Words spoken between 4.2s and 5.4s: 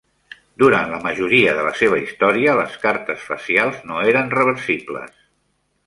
reversibles.